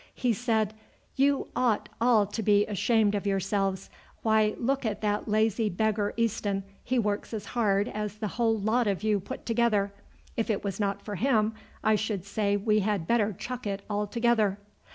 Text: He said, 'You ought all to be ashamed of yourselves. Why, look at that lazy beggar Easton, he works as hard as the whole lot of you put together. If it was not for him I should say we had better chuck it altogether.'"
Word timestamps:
He 0.15 0.33
said, 0.33 0.73
'You 1.15 1.49
ought 1.55 1.87
all 2.01 2.25
to 2.25 2.41
be 2.41 2.65
ashamed 2.65 3.13
of 3.13 3.27
yourselves. 3.27 3.91
Why, 4.23 4.55
look 4.57 4.83
at 4.83 5.01
that 5.01 5.27
lazy 5.27 5.69
beggar 5.69 6.15
Easton, 6.17 6.63
he 6.83 6.97
works 6.97 7.35
as 7.35 7.45
hard 7.53 7.87
as 7.87 8.15
the 8.15 8.29
whole 8.29 8.57
lot 8.57 8.87
of 8.87 9.03
you 9.03 9.19
put 9.19 9.45
together. 9.45 9.93
If 10.35 10.49
it 10.49 10.63
was 10.63 10.79
not 10.79 11.03
for 11.03 11.17
him 11.17 11.53
I 11.83 11.93
should 11.93 12.25
say 12.25 12.57
we 12.57 12.79
had 12.79 13.05
better 13.05 13.31
chuck 13.31 13.67
it 13.67 13.83
altogether.'" 13.91 14.57